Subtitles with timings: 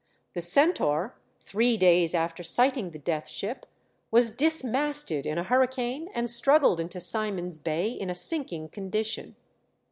[0.33, 3.67] The Centaur, three days after sighting the Death Ship,
[4.09, 9.35] was dismasted in a hurricane and struggled into Simon's Bay in a sinking condition.